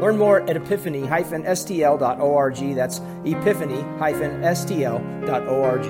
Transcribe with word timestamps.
Learn 0.00 0.18
more 0.18 0.40
at 0.42 0.56
epiphany-stl.org. 0.56 2.74
That's 2.74 3.00
epiphany-stl.org. 3.24 5.86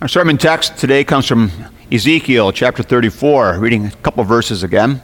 Our 0.00 0.08
sermon 0.08 0.38
text 0.38 0.78
today 0.78 1.04
comes 1.04 1.26
from 1.26 1.52
Ezekiel 1.92 2.52
chapter 2.52 2.82
34, 2.82 3.58
reading 3.58 3.84
a 3.84 3.90
couple 3.96 4.24
verses 4.24 4.62
again. 4.62 5.02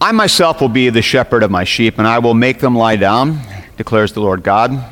I 0.00 0.10
myself 0.10 0.60
will 0.60 0.68
be 0.68 0.90
the 0.90 1.00
shepherd 1.00 1.44
of 1.44 1.52
my 1.52 1.62
sheep, 1.62 1.98
and 1.98 2.08
I 2.08 2.18
will 2.18 2.34
make 2.34 2.58
them 2.58 2.74
lie 2.74 2.96
down, 2.96 3.38
declares 3.76 4.14
the 4.14 4.20
Lord 4.20 4.42
God. 4.42 4.84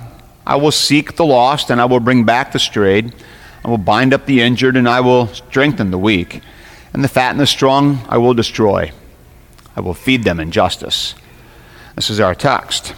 I 0.46 0.54
will 0.54 0.70
seek 0.70 1.16
the 1.16 1.24
lost, 1.24 1.70
and 1.70 1.80
I 1.80 1.86
will 1.86 1.98
bring 1.98 2.22
back 2.22 2.52
the 2.52 2.60
strayed. 2.60 3.12
I 3.64 3.68
will 3.68 3.78
bind 3.78 4.14
up 4.14 4.26
the 4.26 4.40
injured, 4.40 4.76
and 4.76 4.88
I 4.88 5.00
will 5.00 5.28
strengthen 5.28 5.90
the 5.90 5.98
weak. 5.98 6.40
And 6.92 7.04
the 7.04 7.08
fat 7.08 7.30
and 7.30 7.40
the 7.40 7.46
strong 7.46 8.04
I 8.08 8.18
will 8.18 8.34
destroy. 8.34 8.92
I 9.76 9.80
will 9.80 9.94
feed 9.94 10.24
them 10.24 10.40
in 10.40 10.50
justice. 10.50 11.14
This 11.94 12.10
is 12.10 12.20
our 12.20 12.34
text. 12.34 12.94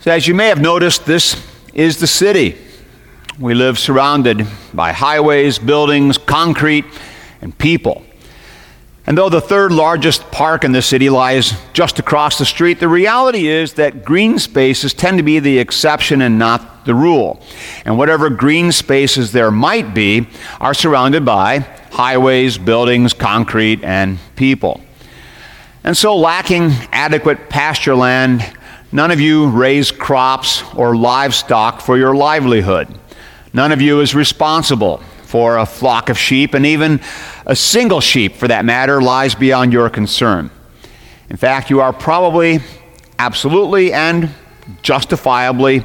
So, 0.00 0.10
as 0.10 0.26
you 0.26 0.34
may 0.34 0.48
have 0.48 0.60
noticed, 0.60 1.06
this 1.06 1.42
is 1.72 1.98
the 1.98 2.06
city. 2.06 2.56
We 3.38 3.54
live 3.54 3.78
surrounded 3.78 4.46
by 4.72 4.92
highways, 4.92 5.58
buildings, 5.58 6.18
concrete, 6.18 6.84
and 7.40 7.56
people. 7.56 8.04
And 9.06 9.18
though 9.18 9.28
the 9.28 9.40
third 9.40 9.70
largest 9.70 10.30
park 10.30 10.64
in 10.64 10.72
the 10.72 10.80
city 10.80 11.10
lies 11.10 11.52
just 11.74 11.98
across 11.98 12.38
the 12.38 12.46
street, 12.46 12.80
the 12.80 12.88
reality 12.88 13.48
is 13.48 13.74
that 13.74 14.04
green 14.04 14.38
spaces 14.38 14.94
tend 14.94 15.18
to 15.18 15.22
be 15.22 15.40
the 15.40 15.58
exception 15.58 16.22
and 16.22 16.38
not 16.38 16.86
the 16.86 16.94
rule. 16.94 17.42
And 17.84 17.98
whatever 17.98 18.30
green 18.30 18.72
spaces 18.72 19.32
there 19.32 19.50
might 19.50 19.92
be 19.92 20.26
are 20.58 20.72
surrounded 20.72 21.24
by 21.24 21.58
highways, 21.90 22.56
buildings, 22.56 23.12
concrete, 23.12 23.84
and 23.84 24.18
people. 24.36 24.80
And 25.84 25.94
so, 25.94 26.16
lacking 26.16 26.70
adequate 26.92 27.50
pasture 27.50 27.94
land, 27.94 28.42
none 28.90 29.10
of 29.10 29.20
you 29.20 29.50
raise 29.50 29.92
crops 29.92 30.62
or 30.74 30.96
livestock 30.96 31.82
for 31.82 31.98
your 31.98 32.16
livelihood. 32.16 32.88
None 33.52 33.70
of 33.70 33.82
you 33.82 34.00
is 34.00 34.14
responsible 34.14 35.02
for 35.34 35.58
a 35.58 35.66
flock 35.66 36.10
of 36.10 36.16
sheep, 36.16 36.54
and 36.54 36.64
even 36.64 37.00
a 37.44 37.56
single 37.56 38.00
sheep, 38.00 38.36
for 38.36 38.46
that 38.46 38.64
matter, 38.64 39.02
lies 39.02 39.34
beyond 39.34 39.72
your 39.72 39.90
concern. 39.90 40.48
In 41.28 41.36
fact, 41.36 41.70
you 41.70 41.80
are 41.80 41.92
probably 41.92 42.60
absolutely 43.18 43.92
and 43.92 44.30
justifiably 44.82 45.84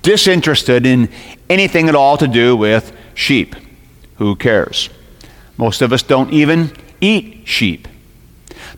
disinterested 0.00 0.86
in 0.86 1.10
anything 1.50 1.90
at 1.90 1.94
all 1.94 2.16
to 2.16 2.26
do 2.26 2.56
with 2.56 2.90
sheep. 3.12 3.54
Who 4.16 4.34
cares? 4.34 4.88
Most 5.58 5.82
of 5.82 5.92
us 5.92 6.02
don't 6.02 6.32
even 6.32 6.72
eat 7.02 7.42
sheep. 7.44 7.88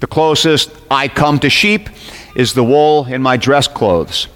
The 0.01 0.09
closest 0.09 0.73
I 0.91 1.07
come 1.07 1.39
to 1.39 1.49
sheep 1.49 1.91
is 2.35 2.55
the 2.55 2.65
wool 2.65 3.05
in 3.05 3.23
my 3.23 3.37
dress 3.37 3.69
clothes. 3.69 4.27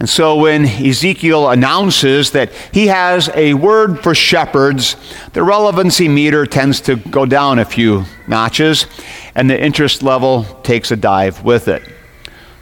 And 0.00 0.08
so 0.08 0.36
when 0.36 0.64
Ezekiel 0.64 1.50
announces 1.50 2.30
that 2.30 2.50
he 2.72 2.86
has 2.86 3.28
a 3.34 3.52
word 3.52 4.02
for 4.02 4.14
shepherds, 4.14 4.96
the 5.34 5.42
relevancy 5.42 6.08
meter 6.08 6.46
tends 6.46 6.80
to 6.82 6.96
go 6.96 7.26
down 7.26 7.58
a 7.58 7.66
few 7.66 8.06
notches, 8.26 8.86
and 9.34 9.50
the 9.50 9.62
interest 9.62 10.02
level 10.02 10.44
takes 10.62 10.90
a 10.90 10.96
dive 10.96 11.44
with 11.44 11.68
it. 11.68 11.82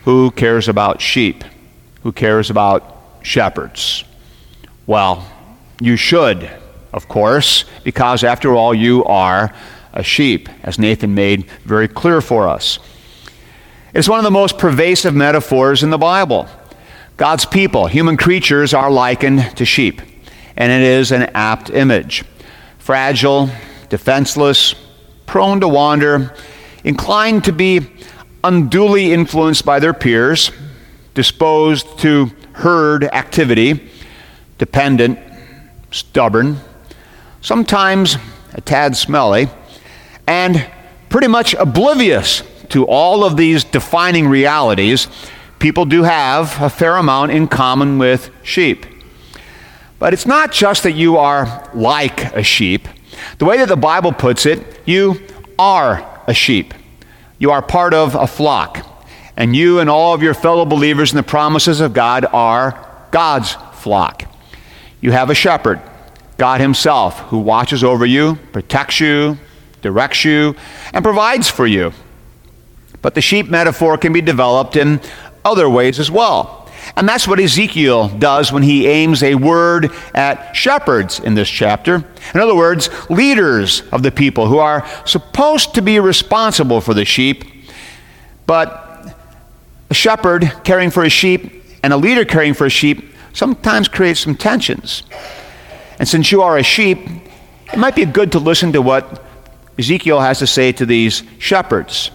Who 0.02 0.32
cares 0.32 0.66
about 0.66 1.00
sheep? 1.00 1.44
Who 2.02 2.10
cares 2.10 2.50
about 2.50 2.96
shepherds? 3.22 4.02
Well, 4.88 5.24
you 5.80 5.96
should, 5.96 6.50
of 6.92 7.06
course, 7.06 7.64
because 7.84 8.24
after 8.24 8.52
all, 8.52 8.74
you 8.74 9.04
are 9.04 9.54
a 9.92 10.02
sheep, 10.02 10.48
as 10.64 10.76
Nathan 10.76 11.14
made 11.14 11.44
very 11.64 11.86
clear 11.86 12.20
for 12.20 12.48
us. 12.48 12.80
It's 13.94 14.08
one 14.08 14.18
of 14.18 14.24
the 14.24 14.30
most 14.32 14.58
pervasive 14.58 15.14
metaphors 15.14 15.84
in 15.84 15.90
the 15.90 15.98
Bible. 15.98 16.48
God's 17.18 17.44
people, 17.44 17.88
human 17.88 18.16
creatures, 18.16 18.72
are 18.72 18.92
likened 18.92 19.56
to 19.56 19.64
sheep, 19.64 20.00
and 20.56 20.70
it 20.70 20.82
is 20.82 21.10
an 21.10 21.22
apt 21.34 21.68
image. 21.68 22.24
Fragile, 22.78 23.50
defenseless, 23.88 24.76
prone 25.26 25.58
to 25.58 25.66
wander, 25.66 26.32
inclined 26.84 27.42
to 27.42 27.52
be 27.52 27.80
unduly 28.44 29.12
influenced 29.12 29.64
by 29.64 29.80
their 29.80 29.92
peers, 29.92 30.52
disposed 31.14 31.98
to 31.98 32.30
herd 32.52 33.02
activity, 33.02 33.90
dependent, 34.58 35.18
stubborn, 35.90 36.58
sometimes 37.40 38.16
a 38.54 38.60
tad 38.60 38.96
smelly, 38.96 39.48
and 40.28 40.64
pretty 41.08 41.26
much 41.26 41.52
oblivious 41.54 42.44
to 42.68 42.86
all 42.86 43.24
of 43.24 43.36
these 43.36 43.64
defining 43.64 44.28
realities 44.28 45.08
people 45.58 45.84
do 45.84 46.02
have 46.02 46.60
a 46.60 46.70
fair 46.70 46.96
amount 46.96 47.32
in 47.32 47.48
common 47.48 47.98
with 47.98 48.30
sheep. 48.42 48.86
But 49.98 50.12
it's 50.12 50.26
not 50.26 50.52
just 50.52 50.84
that 50.84 50.92
you 50.92 51.16
are 51.16 51.68
like 51.74 52.32
a 52.34 52.42
sheep. 52.42 52.86
The 53.38 53.44
way 53.44 53.58
that 53.58 53.68
the 53.68 53.76
Bible 53.76 54.12
puts 54.12 54.46
it, 54.46 54.80
you 54.86 55.20
are 55.58 56.22
a 56.26 56.34
sheep. 56.34 56.72
You 57.38 57.50
are 57.50 57.62
part 57.62 57.94
of 57.94 58.14
a 58.14 58.26
flock. 58.26 58.86
And 59.36 59.54
you 59.54 59.80
and 59.80 59.90
all 59.90 60.14
of 60.14 60.22
your 60.22 60.34
fellow 60.34 60.64
believers 60.64 61.12
in 61.12 61.16
the 61.16 61.22
promises 61.22 61.80
of 61.80 61.92
God 61.92 62.26
are 62.32 63.06
God's 63.10 63.54
flock. 63.72 64.24
You 65.00 65.12
have 65.12 65.30
a 65.30 65.34
shepherd, 65.34 65.80
God 66.36 66.60
Himself, 66.60 67.18
who 67.20 67.38
watches 67.38 67.84
over 67.84 68.04
you, 68.04 68.36
protects 68.52 69.00
you, 69.00 69.38
directs 69.80 70.24
you, 70.24 70.56
and 70.92 71.04
provides 71.04 71.48
for 71.48 71.66
you. 71.66 71.92
But 73.00 73.14
the 73.14 73.20
sheep 73.20 73.48
metaphor 73.48 73.96
can 73.96 74.12
be 74.12 74.20
developed 74.20 74.74
in 74.74 75.00
other 75.44 75.68
ways 75.68 75.98
as 75.98 76.10
well. 76.10 76.68
And 76.96 77.08
that's 77.08 77.28
what 77.28 77.38
Ezekiel 77.38 78.08
does 78.08 78.52
when 78.52 78.62
he 78.62 78.86
aims 78.86 79.22
a 79.22 79.34
word 79.34 79.90
at 80.14 80.54
shepherds 80.54 81.20
in 81.20 81.34
this 81.34 81.48
chapter. 81.48 82.04
In 82.34 82.40
other 82.40 82.54
words, 82.54 82.88
leaders 83.10 83.82
of 83.92 84.02
the 84.02 84.10
people 84.10 84.46
who 84.46 84.58
are 84.58 84.86
supposed 85.04 85.74
to 85.74 85.82
be 85.82 86.00
responsible 86.00 86.80
for 86.80 86.94
the 86.94 87.04
sheep, 87.04 87.44
but 88.46 89.16
a 89.90 89.94
shepherd 89.94 90.50
caring 90.64 90.90
for 90.90 91.04
a 91.04 91.08
sheep 91.08 91.62
and 91.82 91.92
a 91.92 91.96
leader 91.96 92.24
caring 92.24 92.54
for 92.54 92.66
a 92.66 92.70
sheep 92.70 93.14
sometimes 93.32 93.88
creates 93.88 94.20
some 94.20 94.34
tensions. 94.34 95.02
And 95.98 96.08
since 96.08 96.32
you 96.32 96.42
are 96.42 96.58
a 96.58 96.62
sheep, 96.62 96.98
it 97.72 97.78
might 97.78 97.94
be 97.94 98.04
good 98.04 98.32
to 98.32 98.38
listen 98.38 98.72
to 98.72 98.82
what 98.82 99.24
Ezekiel 99.78 100.20
has 100.20 100.40
to 100.40 100.46
say 100.46 100.72
to 100.72 100.86
these 100.86 101.22
shepherds. 101.38 102.10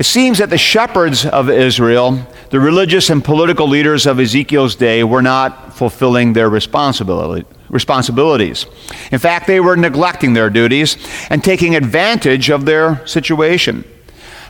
It 0.00 0.06
seems 0.06 0.38
that 0.38 0.48
the 0.48 0.56
shepherds 0.56 1.26
of 1.26 1.50
Israel, 1.50 2.26
the 2.48 2.58
religious 2.58 3.10
and 3.10 3.22
political 3.22 3.68
leaders 3.68 4.06
of 4.06 4.18
Ezekiel's 4.18 4.74
day, 4.74 5.04
were 5.04 5.20
not 5.20 5.76
fulfilling 5.76 6.32
their 6.32 6.48
responsibility, 6.48 7.46
responsibilities. 7.68 8.64
In 9.12 9.18
fact, 9.18 9.46
they 9.46 9.60
were 9.60 9.76
neglecting 9.76 10.32
their 10.32 10.48
duties 10.48 10.96
and 11.28 11.44
taking 11.44 11.76
advantage 11.76 12.48
of 12.48 12.64
their 12.64 13.06
situation. 13.06 13.84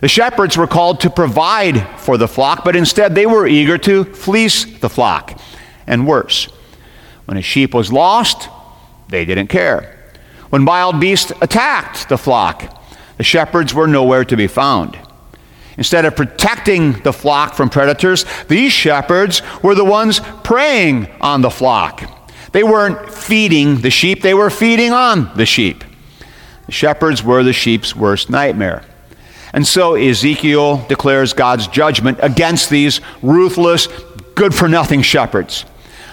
The 0.01 0.07
shepherds 0.07 0.57
were 0.57 0.69
called 0.69 1.01
to 1.01 1.11
provide 1.11 1.85
for 1.99 2.17
the 2.17 2.29
flock, 2.29 2.63
but 2.63 2.77
instead 2.77 3.17
they 3.17 3.27
were 3.27 3.45
eager 3.45 3.77
to 3.79 4.05
fleece 4.05 4.79
the 4.79 4.89
flock. 4.89 5.37
And 5.85 6.07
worse, 6.07 6.45
when 7.25 7.37
a 7.37 7.43
sheep 7.43 7.75
was 7.75 7.93
lost, 7.93 8.49
they 9.09 9.25
didn't 9.25 9.49
care. 9.49 9.99
When 10.51 10.65
wild 10.65 11.01
beasts 11.01 11.33
attacked 11.41 12.09
the 12.09 12.19
flock, 12.19 12.81
the 13.17 13.25
shepherds 13.25 13.75
were 13.75 13.89
nowhere 13.89 14.25
to 14.25 14.37
be 14.37 14.47
found. 14.47 14.97
Instead 15.77 16.05
of 16.05 16.17
protecting 16.17 16.93
the 17.01 17.13
flock 17.13 17.55
from 17.55 17.71
predators, 17.71 18.25
these 18.49 18.73
shepherds 18.73 19.43
were 19.63 19.75
the 19.75 19.85
ones 19.85 20.21
preying 20.43 21.09
on 21.21 21.41
the 21.41 21.51
flock. 21.51 22.03
They 22.53 22.63
weren't 22.63 23.13
feeding 23.13 23.81
the 23.81 23.91
sheep, 23.91 24.23
they 24.23 24.35
were 24.35 24.51
feeding 24.51 24.93
on 24.93 25.31
the 25.37 25.47
sheep. 25.47 25.85
The 26.67 26.73
shepherds 26.73 27.23
were 27.23 27.43
the 27.43 27.53
sheep's 27.53 27.95
worst 27.97 28.31
nightmare. 28.31 28.85
And 29.53 29.67
so 29.67 29.95
Ezekiel 29.95 30.87
declares 30.89 31.33
God's 31.33 31.67
judgment 31.67 32.19
against 32.23 32.71
these 32.71 33.01
ruthless, 33.23 33.89
good 34.35 34.55
for 34.55 34.69
nothing 34.69 35.03
shepherds. 35.03 35.65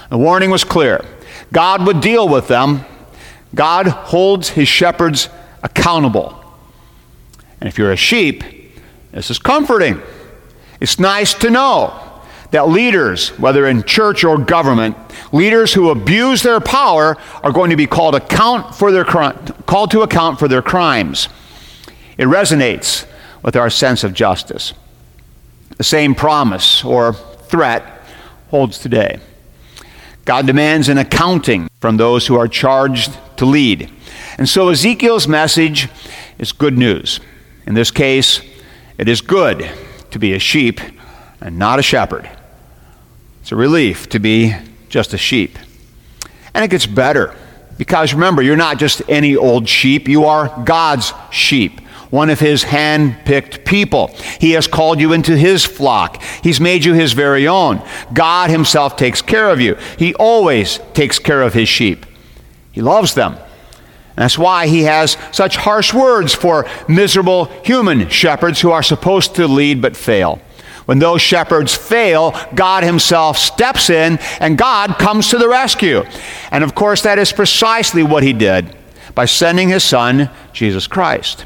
The 0.09 0.17
warning 0.17 0.49
was 0.49 0.63
clear 0.63 1.03
God 1.51 1.85
would 1.85 2.01
deal 2.01 2.27
with 2.27 2.47
them. 2.47 2.85
God 3.55 3.87
holds 3.87 4.49
his 4.49 4.67
shepherds 4.67 5.29
accountable. 5.63 6.43
And 7.59 7.67
if 7.67 7.77
you're 7.77 7.91
a 7.91 7.97
sheep, 7.97 8.43
this 9.11 9.31
is 9.31 9.39
comforting. 9.39 10.01
It's 10.79 10.99
nice 10.99 11.33
to 11.35 11.49
know 11.49 12.03
that 12.51 12.69
leaders, 12.69 13.29
whether 13.39 13.67
in 13.67 13.83
church 13.83 14.23
or 14.23 14.37
government, 14.37 14.95
leaders 15.31 15.73
who 15.73 15.89
abuse 15.89 16.43
their 16.43 16.59
power 16.59 17.17
are 17.43 17.51
going 17.51 17.71
to 17.71 17.75
be 17.75 17.87
called 17.87 18.15
account 18.15 18.73
for 18.73 18.91
their 18.91 19.03
called 19.03 19.91
to 19.91 20.01
account 20.01 20.39
for 20.39 20.47
their 20.47 20.61
crimes. 20.61 21.29
It 22.17 22.25
resonates 22.25 23.05
with 23.43 23.55
our 23.55 23.69
sense 23.69 24.03
of 24.03 24.13
justice. 24.13 24.73
The 25.77 25.83
same 25.83 26.15
promise 26.15 26.83
or 26.83 27.13
threat 27.13 28.01
holds 28.49 28.79
today. 28.79 29.19
God 30.25 30.47
demands 30.47 30.89
an 30.89 30.97
accounting 30.97 31.69
from 31.79 31.97
those 31.97 32.27
who 32.27 32.35
are 32.35 32.47
charged 32.47 33.17
to 33.37 33.45
lead. 33.45 33.89
And 34.37 34.49
so 34.49 34.69
Ezekiel's 34.69 35.27
message 35.27 35.89
is 36.37 36.51
good 36.51 36.77
news. 36.77 37.19
In 37.65 37.73
this 37.73 37.91
case, 37.91 38.41
it 38.97 39.07
is 39.07 39.21
good 39.21 39.69
to 40.11 40.19
be 40.19 40.33
a 40.33 40.39
sheep 40.39 40.79
and 41.41 41.57
not 41.57 41.79
a 41.79 41.83
shepherd. 41.83 42.29
It's 43.41 43.51
a 43.51 43.55
relief 43.55 44.09
to 44.09 44.19
be 44.19 44.55
just 44.89 45.13
a 45.13 45.17
sheep. 45.17 45.57
And 46.53 46.63
it 46.63 46.69
gets 46.69 46.85
better 46.85 47.35
because 47.77 48.13
remember, 48.13 48.41
you're 48.41 48.55
not 48.55 48.79
just 48.79 49.01
any 49.07 49.35
old 49.35 49.69
sheep, 49.69 50.07
you 50.07 50.25
are 50.25 50.63
God's 50.65 51.13
sheep 51.31 51.81
one 52.09 52.29
of 52.29 52.39
his 52.39 52.63
hand 52.63 53.17
picked 53.25 53.65
people. 53.65 54.07
He 54.39 54.51
has 54.51 54.67
called 54.67 54.99
you 54.99 55.13
into 55.13 55.35
his 55.35 55.65
flock. 55.65 56.21
He's 56.43 56.59
made 56.59 56.85
you 56.85 56.93
his 56.93 57.13
very 57.13 57.47
own. 57.47 57.81
God 58.13 58.49
himself 58.49 58.95
takes 58.95 59.21
care 59.21 59.49
of 59.49 59.59
you. 59.59 59.75
He 59.97 60.13
always 60.15 60.79
takes 60.93 61.19
care 61.19 61.41
of 61.41 61.53
his 61.53 61.67
sheep. 61.67 62.05
He 62.71 62.81
loves 62.81 63.13
them. 63.13 63.37
That's 64.17 64.37
why 64.37 64.65
he 64.65 64.81
has 64.83 65.15
such 65.31 65.57
harsh 65.57 65.93
words 65.93 66.33
for 66.33 66.65
miserable 66.89 67.45
human 67.63 68.09
shepherds 68.09 68.59
who 68.59 68.71
are 68.71 68.81
supposed 68.81 69.35
to 69.35 69.47
lead 69.47 69.79
but 69.79 69.95
fail. 69.95 70.41
When 70.85 70.97
those 70.97 71.21
shepherds 71.21 71.75
fail, 71.75 72.33
God 72.55 72.83
Himself 72.83 73.37
steps 73.37 73.91
in 73.91 74.17
and 74.39 74.57
God 74.57 74.97
comes 74.97 75.29
to 75.29 75.37
the 75.37 75.47
rescue. 75.47 76.03
And 76.49 76.63
of 76.63 76.73
course, 76.73 77.03
that 77.03 77.19
is 77.19 77.31
precisely 77.31 78.01
what 78.01 78.23
He 78.23 78.33
did 78.33 78.75
by 79.13 79.25
sending 79.25 79.69
His 79.69 79.83
Son, 79.83 80.31
Jesus 80.51 80.87
Christ. 80.87 81.45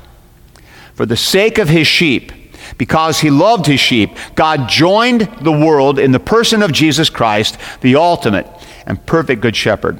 For 0.94 1.06
the 1.06 1.17
sake 1.17 1.57
of 1.57 1.67
His 1.67 1.88
sheep, 1.88 2.31
because 2.77 3.19
He 3.19 3.29
loved 3.29 3.65
His 3.65 3.81
sheep, 3.81 4.12
God 4.35 4.69
joined 4.69 5.21
the 5.41 5.51
world 5.51 6.00
in 6.00 6.13
the 6.13 6.19
person 6.19 6.62
of 6.62 6.71
Jesus 6.71 7.09
Christ, 7.09 7.57
the 7.81 7.95
ultimate 7.97 8.47
and 8.85 9.06
perfect 9.06 9.41
Good 9.41 9.57
Shepherd 9.57 10.00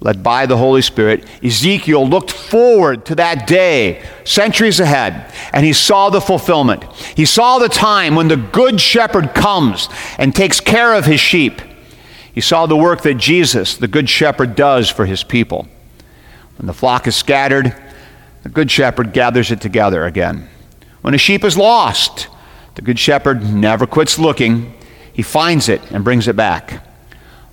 led 0.00 0.22
by 0.22 0.44
the 0.44 0.56
Holy 0.56 0.82
Spirit, 0.82 1.24
Ezekiel 1.42 2.06
looked 2.06 2.30
forward 2.30 3.06
to 3.06 3.14
that 3.14 3.46
day 3.46 4.04
centuries 4.24 4.78
ahead, 4.78 5.32
and 5.52 5.64
he 5.64 5.72
saw 5.72 6.10
the 6.10 6.20
fulfillment. 6.20 6.84
He 7.16 7.24
saw 7.24 7.58
the 7.58 7.68
time 7.68 8.14
when 8.14 8.28
the 8.28 8.36
Good 8.36 8.80
Shepherd 8.80 9.34
comes 9.34 9.88
and 10.18 10.34
takes 10.34 10.60
care 10.60 10.94
of 10.94 11.06
his 11.06 11.20
sheep. 11.20 11.62
He 12.34 12.40
saw 12.40 12.66
the 12.66 12.76
work 12.76 13.02
that 13.02 13.14
Jesus, 13.14 13.76
the 13.76 13.88
Good 13.88 14.08
Shepherd, 14.10 14.56
does 14.56 14.90
for 14.90 15.06
his 15.06 15.22
people. 15.22 15.68
When 16.58 16.66
the 16.66 16.74
flock 16.74 17.06
is 17.06 17.16
scattered, 17.16 17.74
the 18.42 18.48
Good 18.48 18.70
Shepherd 18.70 19.12
gathers 19.12 19.50
it 19.50 19.60
together 19.60 20.04
again. 20.04 20.48
When 21.00 21.14
a 21.14 21.18
sheep 21.18 21.44
is 21.44 21.56
lost, 21.56 22.28
the 22.74 22.82
Good 22.82 22.98
Shepherd 22.98 23.54
never 23.54 23.86
quits 23.86 24.18
looking. 24.18 24.74
He 25.12 25.22
finds 25.22 25.68
it 25.68 25.80
and 25.92 26.04
brings 26.04 26.28
it 26.28 26.36
back. 26.36 26.84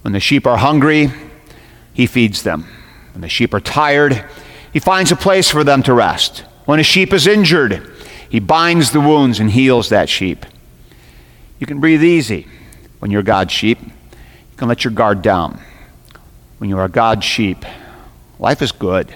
When 0.01 0.13
the 0.13 0.19
sheep 0.19 0.47
are 0.47 0.57
hungry, 0.57 1.11
he 1.93 2.07
feeds 2.07 2.43
them. 2.43 2.65
When 3.13 3.21
the 3.21 3.29
sheep 3.29 3.53
are 3.53 3.59
tired, 3.59 4.25
he 4.71 4.79
finds 4.79 5.11
a 5.11 5.15
place 5.15 5.49
for 5.49 5.63
them 5.63 5.83
to 5.83 5.93
rest. 5.93 6.39
When 6.65 6.79
a 6.79 6.83
sheep 6.83 7.13
is 7.13 7.27
injured, 7.27 7.91
he 8.29 8.39
binds 8.39 8.91
the 8.91 9.01
wounds 9.01 9.39
and 9.39 9.51
heals 9.51 9.89
that 9.89 10.09
sheep. 10.09 10.45
You 11.59 11.67
can 11.67 11.79
breathe 11.79 12.03
easy 12.03 12.47
when 12.99 13.11
you're 13.11 13.23
God's 13.23 13.51
sheep. 13.51 13.79
You 13.81 14.57
can 14.57 14.67
let 14.67 14.83
your 14.83 14.93
guard 14.93 15.21
down. 15.21 15.59
When 16.59 16.69
you 16.69 16.77
are 16.77 16.87
God's 16.87 17.25
sheep, 17.25 17.65
life 18.39 18.61
is 18.61 18.71
good. 18.71 19.13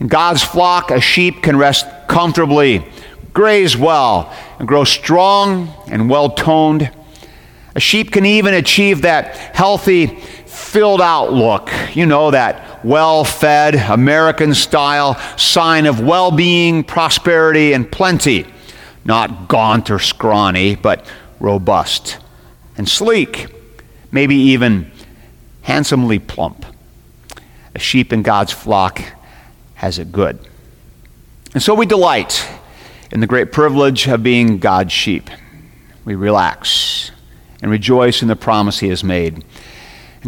In 0.00 0.08
God's 0.08 0.42
flock, 0.42 0.90
a 0.90 1.00
sheep 1.00 1.42
can 1.42 1.56
rest 1.56 1.86
comfortably, 2.08 2.84
graze 3.32 3.76
well, 3.76 4.34
and 4.58 4.66
grow 4.66 4.84
strong 4.84 5.72
and 5.86 6.10
well 6.10 6.30
toned. 6.30 6.90
A 7.74 7.80
sheep 7.80 8.10
can 8.10 8.26
even 8.26 8.54
achieve 8.54 9.02
that 9.02 9.36
healthy 9.54 10.18
filled 10.56 11.00
out 11.00 11.32
look, 11.32 11.70
you 11.94 12.06
know, 12.06 12.30
that 12.30 12.84
well 12.84 13.24
fed, 13.24 13.74
American 13.74 14.54
style 14.54 15.14
sign 15.36 15.86
of 15.86 16.00
well 16.00 16.30
being, 16.30 16.82
prosperity, 16.82 17.72
and 17.72 17.90
plenty. 17.90 18.46
Not 19.04 19.48
gaunt 19.48 19.90
or 19.90 19.98
scrawny, 19.98 20.74
but 20.74 21.06
robust 21.38 22.18
and 22.76 22.88
sleek, 22.88 23.46
maybe 24.10 24.34
even 24.34 24.90
handsomely 25.62 26.18
plump. 26.18 26.64
A 27.74 27.78
sheep 27.78 28.12
in 28.12 28.22
God's 28.22 28.52
flock 28.52 29.00
has 29.74 29.98
it 29.98 30.10
good. 30.10 30.38
And 31.54 31.62
so 31.62 31.74
we 31.74 31.86
delight 31.86 32.48
in 33.12 33.20
the 33.20 33.26
great 33.26 33.52
privilege 33.52 34.08
of 34.08 34.22
being 34.22 34.58
God's 34.58 34.92
sheep. 34.92 35.30
We 36.04 36.14
relax 36.14 37.10
and 37.62 37.70
rejoice 37.70 38.22
in 38.22 38.28
the 38.28 38.36
promise 38.36 38.78
He 38.78 38.88
has 38.88 39.04
made. 39.04 39.44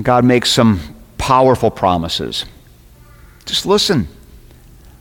God 0.04 0.24
makes 0.24 0.50
some 0.50 0.80
powerful 1.16 1.70
promises. 1.70 2.44
Just 3.46 3.66
listen. 3.66 4.08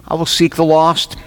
I 0.07 0.15
will 0.15 0.25
seek 0.25 0.55
the 0.55 0.65
lost. 0.65 1.17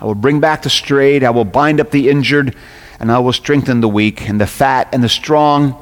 I 0.00 0.04
will 0.04 0.14
bring 0.14 0.40
back 0.40 0.62
the 0.62 0.70
strayed. 0.70 1.24
I 1.24 1.30
will 1.30 1.44
bind 1.44 1.80
up 1.80 1.90
the 1.90 2.08
injured. 2.08 2.54
And 3.00 3.10
I 3.10 3.18
will 3.18 3.32
strengthen 3.32 3.80
the 3.80 3.88
weak. 3.88 4.28
And 4.28 4.40
the 4.40 4.46
fat 4.46 4.88
and 4.92 5.02
the 5.02 5.08
strong 5.08 5.76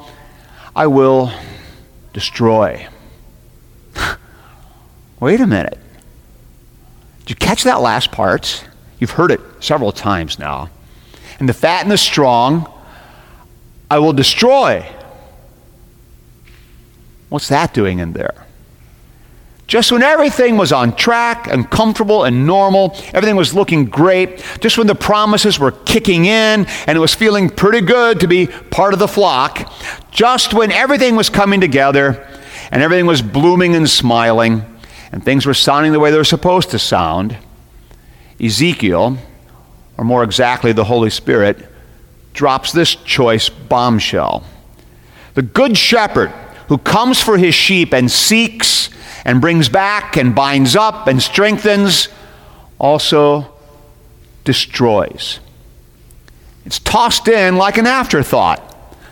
I 0.75 0.87
will 0.87 1.31
destroy. 2.13 2.87
Wait 5.19 5.39
a 5.39 5.47
minute. 5.47 5.79
Did 7.19 7.29
you 7.29 7.35
catch 7.35 7.63
that 7.63 7.81
last 7.81 8.11
part? 8.11 8.65
You've 8.99 9.11
heard 9.11 9.31
it 9.31 9.41
several 9.59 9.91
times 9.91 10.39
now. 10.39 10.69
And 11.39 11.49
the 11.49 11.53
fat 11.53 11.83
and 11.83 11.91
the 11.91 11.97
strong 11.97 12.71
I 13.89 13.99
will 13.99 14.13
destroy. 14.13 14.85
What's 17.29 17.47
that 17.49 17.73
doing 17.73 17.99
in 17.99 18.13
there? 18.13 18.45
Just 19.67 19.91
when 19.91 20.03
everything 20.03 20.57
was 20.57 20.71
on 20.71 20.95
track 20.95 21.47
and 21.47 21.69
comfortable 21.69 22.23
and 22.23 22.45
normal, 22.45 22.95
everything 23.13 23.35
was 23.35 23.55
looking 23.55 23.85
great, 23.85 24.43
just 24.59 24.77
when 24.77 24.85
the 24.85 24.93
promises 24.93 25.57
were 25.57 25.71
kicking 25.71 26.25
in 26.25 26.67
and 26.85 26.95
it 26.95 26.99
was 26.99 27.15
feeling 27.15 27.49
pretty 27.49 27.81
good 27.81 28.19
to 28.19 28.27
be 28.27 28.45
part 28.45 28.93
of 28.93 28.99
the 28.99 29.07
flock, 29.07 29.73
just 30.11 30.53
when 30.53 30.71
everything 30.71 31.15
was 31.15 31.29
coming 31.31 31.59
together 31.59 32.27
and 32.71 32.83
everything 32.83 33.07
was 33.07 33.23
blooming 33.23 33.75
and 33.75 33.89
smiling 33.89 34.63
and 35.11 35.23
things 35.23 35.47
were 35.47 35.53
sounding 35.53 35.93
the 35.93 35.99
way 35.99 36.11
they 36.11 36.17
were 36.17 36.23
supposed 36.23 36.69
to 36.69 36.77
sound, 36.77 37.35
Ezekiel, 38.39 39.17
or 39.97 40.03
more 40.03 40.23
exactly 40.23 40.73
the 40.73 40.83
Holy 40.83 41.09
Spirit, 41.09 41.65
drops 42.33 42.71
this 42.71 42.93
choice 42.95 43.49
bombshell. 43.49 44.43
The 45.33 45.41
Good 45.41 45.75
Shepherd 45.75 46.31
who 46.67 46.77
comes 46.77 47.21
for 47.21 47.37
his 47.37 47.55
sheep 47.55 47.93
and 47.93 48.09
seeks 48.09 48.89
and 49.23 49.41
brings 49.41 49.69
back 49.69 50.17
and 50.17 50.35
binds 50.35 50.75
up 50.75 51.07
and 51.07 51.21
strengthens, 51.21 52.07
also 52.79 53.51
destroys. 54.43 55.39
It's 56.65 56.79
tossed 56.79 57.27
in 57.27 57.57
like 57.57 57.77
an 57.77 57.87
afterthought. 57.87 58.61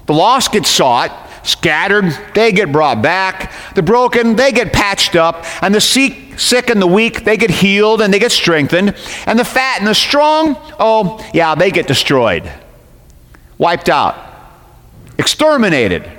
The 0.06 0.14
lost 0.14 0.52
get 0.52 0.66
sought, 0.66 1.12
scattered, 1.44 2.18
they 2.34 2.52
get 2.52 2.72
brought 2.72 3.02
back. 3.02 3.52
The 3.76 3.84
broken, 3.84 4.36
they 4.36 4.52
get 4.52 4.74
patched 4.74 5.16
up. 5.16 5.46
And 5.64 5.74
the 5.74 5.82
sick, 5.82 6.40
sick 6.40 6.70
and 6.70 6.82
the 6.82 6.88
weak, 6.88 7.24
they 7.24 7.38
get 7.38 7.52
healed 7.52 8.02
and 8.02 8.14
they 8.14 8.20
get 8.20 8.32
strengthened. 8.32 8.96
And 9.26 9.38
the 9.38 9.46
fat 9.46 9.80
and 9.80 9.88
the 9.88 9.96
strong, 9.96 10.56
oh, 10.80 11.26
yeah, 11.34 11.56
they 11.56 11.72
get 11.72 11.88
destroyed, 11.88 12.50
wiped 13.58 13.90
out, 13.90 14.16
exterminated. 15.18 16.10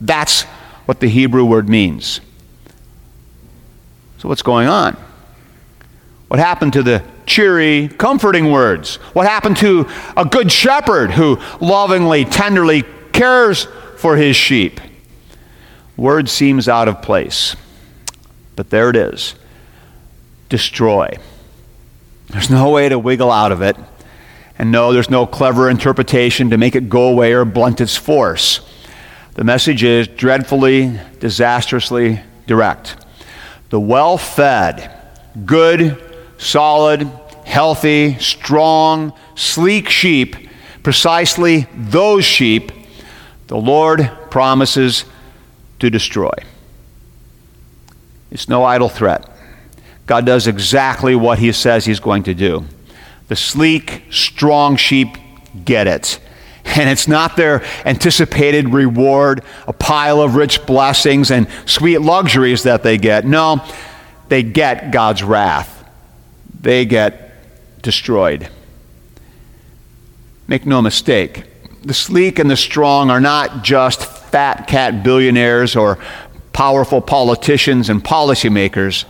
That's 0.00 0.44
what 0.92 1.00
the 1.00 1.08
Hebrew 1.08 1.42
word 1.42 1.70
means. 1.70 2.20
So, 4.18 4.28
what's 4.28 4.42
going 4.42 4.68
on? 4.68 4.94
What 6.28 6.38
happened 6.38 6.74
to 6.74 6.82
the 6.82 7.02
cheery, 7.24 7.88
comforting 7.88 8.52
words? 8.52 8.96
What 9.14 9.26
happened 9.26 9.56
to 9.56 9.88
a 10.18 10.26
good 10.26 10.52
shepherd 10.52 11.12
who 11.12 11.38
lovingly, 11.62 12.26
tenderly 12.26 12.84
cares 13.14 13.66
for 13.96 14.18
his 14.18 14.36
sheep? 14.36 14.82
Word 15.96 16.28
seems 16.28 16.68
out 16.68 16.88
of 16.88 17.00
place, 17.00 17.56
but 18.54 18.68
there 18.68 18.90
it 18.90 18.96
is 18.96 19.34
destroy. 20.50 21.16
There's 22.28 22.50
no 22.50 22.68
way 22.68 22.90
to 22.90 22.98
wiggle 22.98 23.30
out 23.30 23.50
of 23.50 23.62
it. 23.62 23.78
And 24.58 24.70
no, 24.70 24.92
there's 24.92 25.08
no 25.08 25.26
clever 25.26 25.70
interpretation 25.70 26.50
to 26.50 26.58
make 26.58 26.76
it 26.76 26.90
go 26.90 27.08
away 27.08 27.32
or 27.32 27.46
blunt 27.46 27.80
its 27.80 27.96
force. 27.96 28.60
The 29.34 29.44
message 29.44 29.82
is 29.82 30.08
dreadfully, 30.08 30.98
disastrously 31.18 32.20
direct. 32.46 32.96
The 33.70 33.80
well 33.80 34.18
fed, 34.18 34.90
good, 35.46 35.98
solid, 36.36 37.10
healthy, 37.44 38.18
strong, 38.18 39.14
sleek 39.34 39.88
sheep, 39.88 40.36
precisely 40.82 41.66
those 41.74 42.26
sheep, 42.26 42.72
the 43.46 43.56
Lord 43.56 44.10
promises 44.30 45.06
to 45.78 45.88
destroy. 45.88 46.32
It's 48.30 48.50
no 48.50 48.64
idle 48.64 48.90
threat. 48.90 49.28
God 50.06 50.26
does 50.26 50.46
exactly 50.46 51.14
what 51.14 51.38
he 51.38 51.52
says 51.52 51.86
he's 51.86 52.00
going 52.00 52.24
to 52.24 52.34
do. 52.34 52.66
The 53.28 53.36
sleek, 53.36 54.02
strong 54.10 54.76
sheep 54.76 55.16
get 55.64 55.86
it. 55.86 56.18
And 56.74 56.88
it's 56.88 57.06
not 57.06 57.36
their 57.36 57.62
anticipated 57.84 58.70
reward, 58.70 59.42
a 59.66 59.72
pile 59.72 60.20
of 60.22 60.36
rich 60.36 60.64
blessings 60.66 61.30
and 61.30 61.46
sweet 61.66 61.98
luxuries 61.98 62.62
that 62.62 62.82
they 62.82 62.98
get. 62.98 63.26
No, 63.26 63.64
they 64.28 64.42
get 64.42 64.90
God's 64.90 65.22
wrath. 65.22 65.84
They 66.60 66.84
get 66.84 67.82
destroyed. 67.82 68.48
Make 70.46 70.66
no 70.66 70.80
mistake, 70.80 71.44
the 71.82 71.94
sleek 71.94 72.38
and 72.38 72.50
the 72.50 72.56
strong 72.56 73.10
are 73.10 73.20
not 73.20 73.64
just 73.64 74.04
fat 74.04 74.66
cat 74.66 75.02
billionaires 75.02 75.76
or 75.76 75.98
powerful 76.52 77.00
politicians 77.00 77.88
and 77.88 78.04
policymakers 78.04 79.04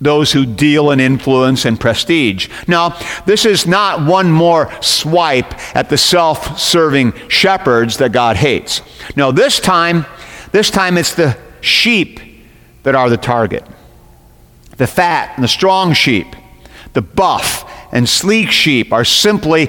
those 0.00 0.32
who 0.32 0.46
deal 0.46 0.90
in 0.90 1.00
influence 1.00 1.64
and 1.64 1.78
prestige. 1.78 2.48
Now, 2.66 2.98
this 3.26 3.44
is 3.44 3.66
not 3.66 4.06
one 4.06 4.30
more 4.30 4.70
swipe 4.80 5.54
at 5.76 5.90
the 5.90 5.98
self-serving 5.98 7.12
shepherds 7.28 7.98
that 7.98 8.12
God 8.12 8.36
hates. 8.36 8.82
No, 9.16 9.32
this 9.32 9.58
time, 9.58 10.06
this 10.52 10.70
time 10.70 10.98
it's 10.98 11.14
the 11.14 11.36
sheep 11.60 12.20
that 12.84 12.94
are 12.94 13.10
the 13.10 13.16
target. 13.16 13.64
The 14.76 14.86
fat 14.86 15.32
and 15.34 15.42
the 15.42 15.48
strong 15.48 15.92
sheep, 15.92 16.26
the 16.92 17.02
buff 17.02 17.64
and 17.92 18.08
sleek 18.08 18.50
sheep 18.50 18.92
are 18.92 19.04
simply 19.04 19.68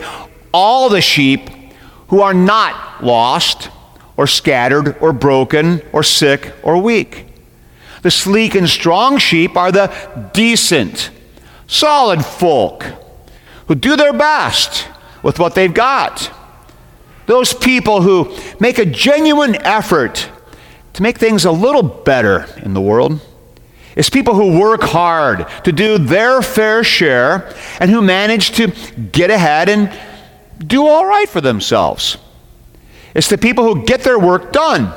all 0.53 0.89
the 0.89 1.01
sheep 1.01 1.49
who 2.09 2.21
are 2.21 2.33
not 2.33 3.03
lost 3.03 3.69
or 4.19 4.27
scattered 4.27 4.97
or 5.01 5.13
broken 5.13 5.81
or 5.93 6.03
sick 6.03 6.51
or 6.61 6.77
weak. 6.77 7.25
The 8.01 8.11
sleek 8.11 8.53
and 8.53 8.67
strong 8.67 9.17
sheep 9.17 9.55
are 9.55 9.71
the 9.71 10.29
decent, 10.33 11.09
solid 11.67 12.25
folk 12.25 12.83
who 13.69 13.75
do 13.75 13.95
their 13.95 14.11
best 14.11 14.89
with 15.23 15.39
what 15.39 15.55
they've 15.55 15.73
got. 15.73 16.29
Those 17.27 17.53
people 17.53 18.01
who 18.01 18.35
make 18.59 18.77
a 18.77 18.83
genuine 18.83 19.55
effort 19.63 20.29
to 20.95 21.01
make 21.01 21.17
things 21.17 21.45
a 21.45 21.51
little 21.53 21.83
better 21.83 22.45
in 22.57 22.73
the 22.73 22.81
world. 22.81 23.21
It's 23.95 24.09
people 24.09 24.33
who 24.33 24.59
work 24.59 24.81
hard 24.81 25.47
to 25.63 25.71
do 25.71 25.97
their 25.97 26.41
fair 26.41 26.83
share 26.83 27.55
and 27.79 27.89
who 27.89 28.01
manage 28.01 28.51
to 28.57 28.67
get 29.13 29.31
ahead 29.31 29.69
and 29.69 29.97
do 30.59 30.85
all 30.87 31.05
right 31.05 31.29
for 31.29 31.39
themselves. 31.39 32.17
It's 33.13 33.27
the 33.27 33.37
people 33.37 33.63
who 33.63 33.85
get 33.85 34.01
their 34.01 34.19
work 34.19 34.51
done 34.51 34.93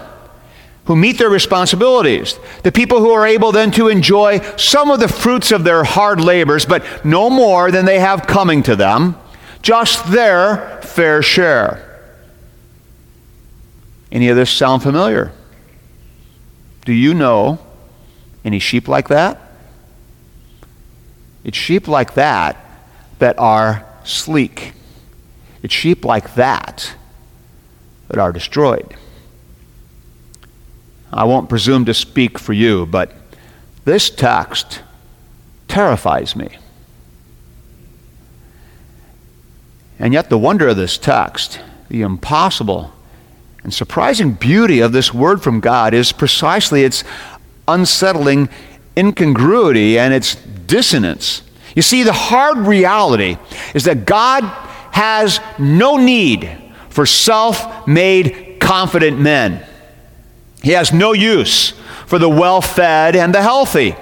who 0.87 0.97
meet 0.97 1.19
their 1.19 1.31
responsibilities, 1.31 2.39
the 2.65 2.73
people 2.73 2.99
who 2.99 3.11
are 3.11 3.27
able 3.27 3.53
then 3.53 3.71
to 3.71 3.89
enjoy 3.89 4.41
some 4.57 4.91
of 4.91 4.99
the 4.99 5.09
fruits 5.09 5.53
of 5.53 5.65
their 5.65 5.85
hard 5.85 6.21
labors, 6.21 6.67
but 6.67 7.05
no 7.05 7.31
more 7.31 7.71
than 7.71 7.85
they 7.85 8.01
have 8.01 8.27
coming 8.27 8.63
to 8.65 8.75
them, 8.75 9.17
just 9.63 10.11
their 10.11 10.81
fair 10.83 11.23
share. 11.23 11.89
Any 14.11 14.29
of 14.29 14.37
this 14.37 14.51
sound 14.51 14.83
familiar? 14.83 15.33
Do 16.85 16.93
you 16.93 17.15
know 17.15 17.61
any 18.45 18.59
sheep 18.59 18.89
like 18.89 19.09
that? 19.09 19.41
It's 21.45 21.57
sheep 21.57 21.87
like 21.87 22.15
that 22.15 22.57
that 23.21 23.39
are 23.39 23.87
sleek. 24.03 24.73
It's 25.63 25.73
sheep 25.73 26.05
like 26.05 26.35
that 26.35 26.97
are 28.19 28.33
destroyed. 28.33 28.95
I 31.13 31.25
won't 31.25 31.49
presume 31.49 31.85
to 31.85 31.95
speak 31.95 32.39
for 32.39 32.53
you, 32.53 32.87
but 32.87 33.13
this 33.85 34.09
text 34.09 34.81
terrifies 35.69 36.35
me. 36.35 36.57
And 39.99 40.13
yet, 40.13 40.31
the 40.31 40.39
wonder 40.39 40.69
of 40.69 40.77
this 40.77 40.99
text, 40.99 41.61
the 41.89 42.03
impossible 42.03 42.93
and 43.63 43.73
surprising 43.73 44.33
beauty 44.33 44.81
of 44.81 44.93
this 44.93 45.15
word 45.15 45.43
from 45.43 45.61
God 45.61 45.95
is 45.95 46.11
precisely 46.13 46.83
its 46.83 47.05
unsettling 47.69 48.49
incongruity 48.97 49.99
and 49.99 50.13
its 50.13 50.35
dissonance. 50.35 51.43
You 51.77 51.83
see, 51.83 52.03
the 52.03 52.13
hard 52.13 52.59
reality 52.59 53.37
is 53.75 53.85
that 53.85 54.05
God 54.05 54.43
has 54.93 55.41
no 55.59 55.97
need 55.97 56.62
for 56.93 57.07
self 57.07 57.89
made 57.89 58.59
confident 58.61 59.19
men. 59.19 59.67
He 60.63 60.73
has 60.73 60.93
no 60.93 61.13
use 61.13 61.71
for 62.07 62.19
the 62.19 62.29
well 62.29 62.61
fed 62.61 63.17
and 63.17 63.35
the 63.35 63.43
healthy. 63.43 63.97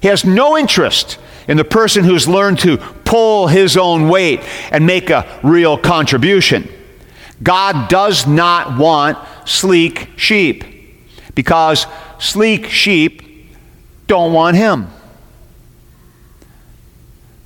He 0.00 0.08
has 0.08 0.24
no 0.24 0.58
interest 0.58 1.18
in 1.46 1.56
the 1.56 1.64
person 1.64 2.04
who's 2.04 2.26
learned 2.26 2.58
to 2.60 2.76
pull 2.76 3.46
his 3.46 3.76
own 3.76 4.08
weight 4.08 4.40
and 4.72 4.84
make 4.84 5.10
a 5.10 5.40
real 5.44 5.78
contribution. 5.78 6.68
God 7.42 7.88
does 7.88 8.26
not 8.26 8.78
want 8.78 9.16
sleek 9.44 10.08
sheep 10.16 10.64
because 11.34 11.86
sleek 12.18 12.66
sheep 12.66 13.22
don't 14.08 14.32
want 14.32 14.56
him. 14.56 14.88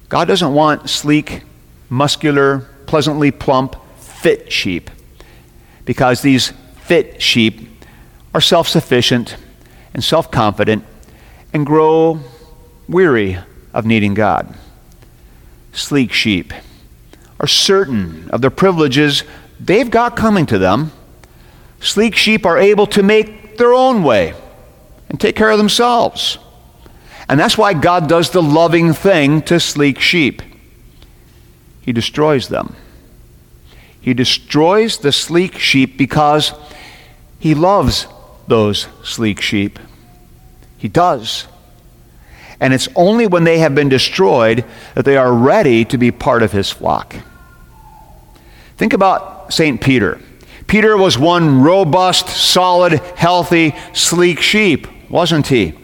God 0.09 0.29
doesn't 0.29 0.55
want 0.55 0.89
sleek, 0.89 1.43
muscular, 1.91 2.61
pleasantly 2.87 3.31
plump, 3.31 3.77
fit 4.27 4.51
sheep 4.51 4.91
because 5.85 6.21
these 6.21 6.49
fit 6.79 7.23
sheep 7.23 7.61
are 8.35 8.41
self 8.41 8.67
sufficient 8.67 9.37
and 9.95 10.03
self 10.03 10.33
confident 10.33 10.85
and 11.53 11.65
grow 11.65 12.19
weary 12.89 13.39
of 13.73 13.87
needing 13.87 14.15
God. 14.15 14.53
Sleek 15.73 16.13
sheep 16.13 16.53
are 17.39 17.47
certain 17.47 18.29
of 18.31 18.41
the 18.41 18.51
privileges 18.51 19.23
they've 19.61 19.93
got 19.93 20.17
coming 20.17 20.45
to 20.47 20.59
them. 20.59 20.91
Sleek 21.79 22.17
sheep 22.17 22.45
are 22.45 22.59
able 22.59 22.89
to 22.89 23.05
make 23.05 23.59
their 23.59 23.75
own 23.75 24.03
way 24.03 24.35
and 25.09 25.21
take 25.21 25.37
care 25.37 25.53
of 25.53 25.59
themselves. 25.59 26.39
And 27.29 27.39
that's 27.39 27.57
why 27.57 27.75
God 27.75 28.09
does 28.09 28.31
the 28.31 28.43
loving 28.43 28.93
thing 28.93 29.41
to 29.43 29.61
sleek 29.61 30.01
sheep. 30.01 30.43
He 31.81 31.93
destroys 31.93 32.49
them. 32.49 32.75
He 34.07 34.15
destroys 34.15 34.99
the 34.99 35.11
sleek 35.11 35.59
sheep 35.59 35.99
because 35.99 36.53
he 37.41 37.57
loves 37.57 38.07
those 38.47 38.87
sleek 39.03 39.41
sheep. 39.41 39.81
He 40.79 40.87
does. 40.87 41.49
And 42.61 42.73
it's 42.73 42.89
only 42.95 43.27
when 43.27 43.43
they 43.43 43.59
have 43.59 43.75
been 43.75 43.89
destroyed 43.89 44.65
that 44.95 45.05
they 45.05 45.17
are 45.17 45.33
ready 45.35 45.85
to 45.87 45.99
be 45.99 46.13
part 46.13 46.45
of 46.45 46.53
his 46.53 46.71
flock. 46.71 47.17
Think 48.77 48.93
about 48.93 49.53
St. 49.53 49.81
Peter. 49.81 50.21
Peter 50.69 50.97
was 50.97 51.19
one 51.19 51.63
robust, 51.63 52.29
solid, 52.29 52.93
healthy, 53.17 53.75
sleek 53.93 54.41
sheep, 54.41 54.87
wasn't 55.11 55.49
he? 55.49 55.75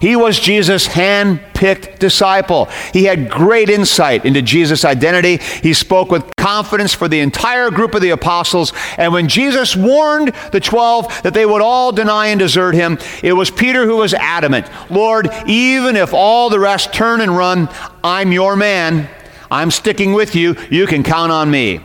He 0.00 0.14
was 0.14 0.38
Jesus' 0.38 0.86
hand 0.86 1.40
picked 1.54 1.98
disciple. 2.00 2.66
He 2.92 3.04
had 3.04 3.30
great 3.30 3.70
insight 3.70 4.24
into 4.24 4.42
Jesus' 4.42 4.84
identity. 4.84 5.38
He 5.38 5.72
spoke 5.72 6.10
with 6.10 6.36
confidence 6.36 6.92
for 6.92 7.08
the 7.08 7.20
entire 7.20 7.70
group 7.70 7.94
of 7.94 8.02
the 8.02 8.10
apostles. 8.10 8.72
And 8.98 9.12
when 9.12 9.28
Jesus 9.28 9.74
warned 9.74 10.34
the 10.52 10.60
12 10.60 11.22
that 11.22 11.32
they 11.32 11.46
would 11.46 11.62
all 11.62 11.92
deny 11.92 12.28
and 12.28 12.38
desert 12.38 12.74
him, 12.74 12.98
it 13.22 13.32
was 13.32 13.50
Peter 13.50 13.86
who 13.86 13.96
was 13.96 14.12
adamant 14.14 14.68
Lord, 14.90 15.28
even 15.46 15.96
if 15.96 16.12
all 16.12 16.50
the 16.50 16.60
rest 16.60 16.92
turn 16.92 17.20
and 17.20 17.36
run, 17.36 17.68
I'm 18.04 18.32
your 18.32 18.54
man. 18.54 19.08
I'm 19.50 19.70
sticking 19.70 20.12
with 20.12 20.34
you. 20.34 20.56
You 20.70 20.86
can 20.86 21.02
count 21.02 21.32
on 21.32 21.50
me. 21.50 21.80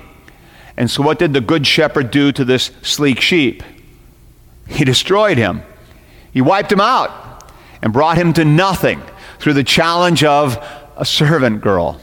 And 0.75 0.89
so, 0.89 1.03
what 1.03 1.19
did 1.19 1.33
the 1.33 1.41
good 1.41 1.65
shepherd 1.65 2.11
do 2.11 2.31
to 2.31 2.43
this 2.43 2.71
sleek 2.81 3.21
sheep? 3.21 3.63
He 4.67 4.83
destroyed 4.83 5.37
him, 5.37 5.63
he 6.33 6.41
wiped 6.41 6.71
him 6.71 6.81
out 6.81 7.30
and 7.81 7.93
brought 7.93 8.17
him 8.17 8.33
to 8.33 8.45
nothing 8.45 9.01
through 9.39 9.53
the 9.53 9.63
challenge 9.63 10.23
of 10.23 10.57
a 10.97 11.05
servant 11.05 11.61
girl. 11.61 11.99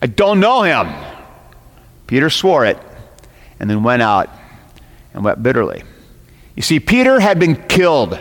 I 0.00 0.06
don't 0.06 0.40
know 0.40 0.62
him. 0.62 0.92
Peter 2.06 2.30
swore 2.30 2.64
it 2.64 2.78
and 3.60 3.70
then 3.70 3.82
went 3.82 4.02
out 4.02 4.28
and 5.14 5.24
wept 5.24 5.42
bitterly. 5.42 5.84
You 6.56 6.62
see, 6.62 6.80
Peter 6.80 7.20
had 7.20 7.38
been 7.38 7.56
killed, 7.68 8.18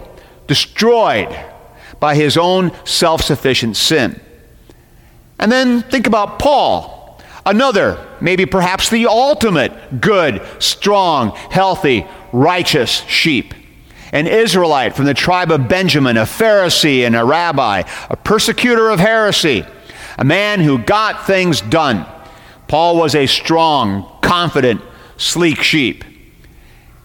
destroyed 0.48 1.36
by 2.00 2.16
his 2.16 2.38
own 2.38 2.72
self 2.86 3.22
sufficient 3.22 3.76
sin. 3.76 4.20
And 5.40 5.52
then 5.52 5.82
think 5.82 6.06
about 6.06 6.38
Paul, 6.38 7.20
another, 7.46 7.98
maybe 8.22 8.46
perhaps 8.46 8.90
the 8.90 9.08
ultimate 9.08 10.00
good, 10.00 10.42
strong, 10.60 11.32
healthy, 11.32 12.06
righteous 12.32 13.02
sheep 13.08 13.56
an 14.12 14.28
Israelite 14.28 14.96
from 14.96 15.06
the 15.06 15.14
tribe 15.14 15.52
of 15.52 15.68
Benjamin, 15.68 16.18
a 16.18 16.24
Pharisee 16.24 17.06
and 17.06 17.16
a 17.16 17.24
rabbi, 17.24 17.84
a 18.10 18.18
persecutor 18.18 18.90
of 18.90 19.00
heresy, 19.00 19.66
a 20.18 20.26
man 20.26 20.60
who 20.60 20.78
got 20.78 21.26
things 21.26 21.62
done. 21.62 22.06
Paul 22.68 22.98
was 22.98 23.16
a 23.16 23.28
strong, 23.28 24.10
confident, 24.22 24.82
sleek 25.18 25.62
sheep. 25.62 26.04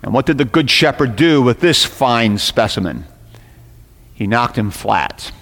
And 0.03 0.13
what 0.13 0.27
did 0.27 0.39
the 0.39 0.45
Good 0.45 0.71
Shepherd 0.71 1.17
do 1.17 1.43
with 1.43 1.61
this 1.61 1.85
fine 1.85 2.39
specimen? 2.39 3.05
He 4.15 4.27
knocked 4.27 4.57
him 4.57 4.71
flat. 4.71 5.33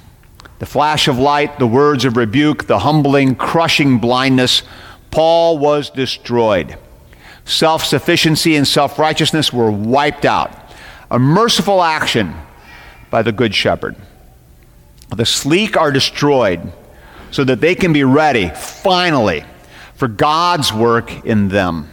The 0.59 0.67
flash 0.67 1.09
of 1.09 1.19
light, 1.19 1.59
the 1.59 1.67
words 1.67 2.05
of 2.05 2.17
rebuke, 2.17 2.67
the 2.67 2.81
humbling, 2.81 3.35
crushing 3.35 3.99
blindness, 3.99 4.63
Paul 5.11 5.59
was 5.59 5.91
destroyed. 5.91 6.79
Self 7.45 7.85
sufficiency 7.85 8.57
and 8.57 8.67
self 8.67 8.99
righteousness 8.99 9.53
were 9.53 9.71
wiped 9.71 10.25
out. 10.25 10.64
A 11.11 11.19
merciful 11.19 11.83
action 11.83 12.35
by 13.11 13.23
the 13.23 13.33
Good 13.33 13.55
Shepherd. 13.55 13.97
The 15.15 15.27
sleek 15.27 15.77
are 15.77 15.93
destroyed 15.93 16.73
so 17.31 17.45
that 17.45 17.61
they 17.61 17.75
can 17.75 17.93
be 17.93 18.05
ready, 18.05 18.49
finally, 18.51 19.45
for 19.95 20.09
God's 20.09 20.73
work 20.73 21.25
in 21.25 21.49
them. 21.49 21.91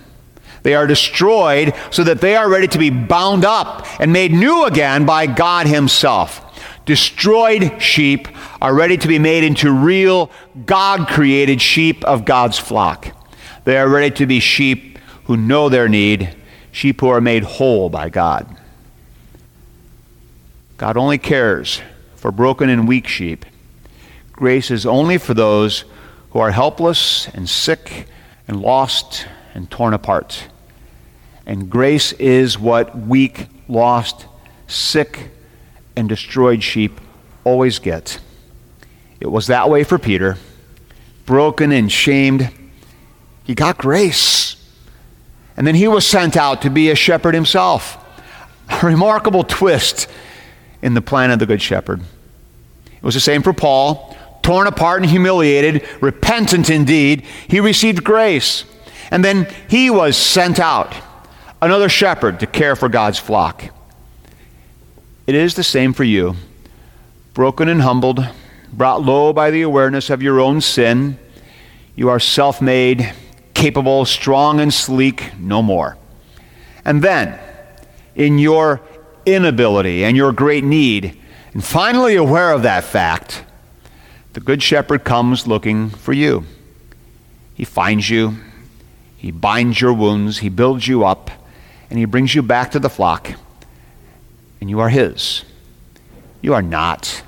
They 0.64 0.76
are 0.76 0.88
destroyed 0.88 1.74
so 1.90 2.04
that 2.04 2.22
they 2.22 2.36
are 2.36 2.50
ready 2.50 2.68
to 2.68 2.78
be 2.78 2.90
bound 2.90 3.46
up 3.46 3.88
and 4.00 4.14
made 4.14 4.32
new 4.32 4.66
again 4.66 5.06
by 5.06 5.26
God 5.26 5.68
Himself. 5.68 6.48
Destroyed 6.86 7.82
sheep 7.82 8.28
are 8.62 8.74
ready 8.74 8.98
to 8.98 9.08
be 9.08 9.20
made 9.20 9.44
into 9.44 9.72
real, 9.72 10.32
God 10.66 11.08
created 11.08 11.62
sheep 11.62 12.04
of 12.04 12.26
God's 12.26 12.60
flock. 12.60 13.08
They 13.64 13.78
are 13.78 13.90
ready 13.90 14.14
to 14.16 14.26
be 14.26 14.40
sheep 14.40 15.00
who 15.26 15.38
know 15.38 15.70
their 15.70 15.88
need, 15.88 16.36
sheep 16.72 17.02
who 17.02 17.08
are 17.08 17.22
made 17.22 17.44
whole 17.44 17.90
by 17.90 18.10
God. 18.10 18.58
God 20.82 20.98
only 20.98 21.20
cares 21.20 21.80
for 22.16 22.32
broken 22.32 22.68
and 22.68 22.88
weak 22.88 23.08
sheep. 23.08 23.46
Grace 24.32 24.72
is 24.72 24.84
only 24.84 25.20
for 25.20 25.36
those 25.36 25.86
who 26.32 26.40
are 26.40 26.50
helpless 26.50 27.28
and 27.28 27.48
sick 27.48 28.08
and 28.48 28.60
lost 28.60 29.28
and 29.54 29.70
torn 29.70 29.94
apart. 29.94 30.48
And 31.46 31.70
grace 31.70 32.14
is 32.14 32.58
what 32.58 32.98
weak, 32.98 33.46
lost, 33.68 34.26
sick, 34.66 35.30
and 35.96 36.10
destroyed 36.10 36.64
sheep 36.64 37.00
always 37.44 37.78
get. 37.78 38.20
It 39.20 39.28
was 39.28 39.46
that 39.46 39.70
way 39.70 39.84
for 39.84 40.00
Peter. 40.00 40.38
Broken 41.28 41.72
and 41.72 41.92
shamed, 41.92 42.50
he 43.44 43.54
got 43.54 43.78
grace. 43.78 44.56
And 45.56 45.68
then 45.68 45.76
he 45.76 45.88
was 45.88 46.08
sent 46.08 46.36
out 46.36 46.64
to 46.64 46.72
be 46.72 46.90
a 46.90 46.96
shepherd 46.96 47.36
himself. 47.36 48.04
A 48.68 48.84
remarkable 48.84 49.44
twist 49.44 50.08
in 50.82 50.94
the 50.94 51.02
plan 51.02 51.32
of 51.32 51.40
the 51.40 51.46
Good 51.46 51.62
Shepherd. 51.62 52.02
It 52.02 53.04
was 53.04 53.14
the 53.14 53.20
same 53.20 53.44
for 53.44 53.54
Paul. 53.54 54.16
Torn 54.44 54.68
apart 54.68 55.02
and 55.02 55.10
humiliated, 55.10 55.88
repentant 56.02 56.70
indeed, 56.70 57.24
he 57.48 57.60
received 57.60 58.04
grace. 58.04 58.66
And 59.12 59.24
then 59.24 59.48
he 59.70 59.90
was 59.90 60.18
sent 60.18 60.60
out, 60.60 60.96
another 61.62 61.90
shepherd 61.90 62.40
to 62.40 62.48
care 62.48 62.76
for 62.76 62.90
God's 62.90 63.20
flock. 63.20 63.66
It 65.28 65.36
is 65.36 65.54
the 65.54 65.64
same 65.64 65.94
for 65.94 66.04
you. 66.04 66.36
Broken 67.34 67.70
and 67.70 67.82
humbled, 67.82 68.28
brought 68.74 69.04
low 69.04 69.32
by 69.32 69.52
the 69.52 69.62
awareness 69.62 70.10
of 70.10 70.24
your 70.24 70.40
own 70.40 70.62
sin, 70.62 71.20
you 71.96 72.10
are 72.10 72.20
self 72.20 72.62
made, 72.62 73.14
capable, 73.54 74.06
strong, 74.06 74.60
and 74.60 74.74
sleek, 74.74 75.32
no 75.38 75.62
more. 75.62 75.98
And 76.84 77.04
then, 77.04 77.40
in 78.16 78.40
your 78.40 78.82
inability 79.26 80.04
and 80.04 80.18
your 80.18 80.32
great 80.32 80.64
need, 80.64 81.18
and 81.54 81.64
finally 81.64 82.16
aware 82.16 82.52
of 82.54 82.64
that 82.64 82.84
fact, 82.84 83.44
the 84.34 84.40
Good 84.40 84.64
Shepherd 84.64 85.04
comes 85.04 85.48
looking 85.48 85.90
for 85.90 86.14
you. 86.14 86.46
He 87.54 87.66
finds 87.66 88.10
you, 88.10 88.38
he 89.18 89.32
binds 89.32 89.82
your 89.82 89.94
wounds, 89.94 90.40
he 90.40 90.50
builds 90.50 90.88
you 90.88 91.06
up, 91.06 91.30
and 91.90 92.00
he 92.00 92.06
brings 92.06 92.34
you 92.34 92.42
back 92.42 92.72
to 92.72 92.80
the 92.80 92.90
flock, 92.90 93.34
and 94.60 94.70
you 94.70 94.80
are 94.80 94.90
his. 94.90 95.44
You 96.42 96.54
are 96.54 96.62
not 96.62 97.22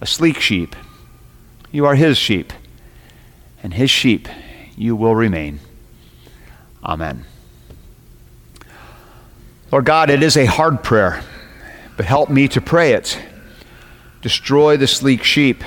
a 0.00 0.06
sleek 0.06 0.38
sheep, 0.40 0.76
you 1.70 1.86
are 1.86 1.94
his 1.94 2.18
sheep, 2.18 2.52
and 3.62 3.74
his 3.74 3.90
sheep 3.90 4.28
you 4.76 4.94
will 4.94 5.16
remain. 5.16 5.60
Amen. 6.84 7.24
Lord 9.70 9.86
God, 9.86 10.10
it 10.10 10.22
is 10.22 10.36
a 10.36 10.44
hard 10.44 10.82
prayer, 10.82 11.22
but 11.96 12.06
help 12.06 12.30
me 12.30 12.48
to 12.48 12.60
pray 12.60 12.92
it. 12.92 13.18
Destroy 14.20 14.76
the 14.76 14.86
sleek 14.86 15.22
sheep, 15.24 15.62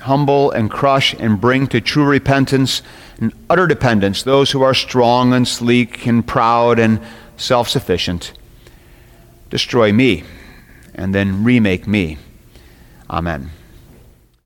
humble 0.00 0.50
and 0.50 0.70
crush 0.70 1.14
and 1.14 1.40
bring 1.40 1.66
to 1.68 1.80
true 1.80 2.04
repentance 2.04 2.82
and 3.18 3.32
utter 3.50 3.66
dependence 3.66 4.22
those 4.22 4.50
who 4.50 4.62
are 4.62 4.74
strong 4.74 5.32
and 5.34 5.46
sleek 5.46 6.06
and 6.06 6.26
proud 6.26 6.78
and 6.78 7.00
self 7.36 7.68
sufficient. 7.68 8.32
Destroy 9.50 9.92
me 9.92 10.24
and 10.94 11.14
then 11.14 11.44
remake 11.44 11.86
me. 11.86 12.18
Amen. 13.08 13.50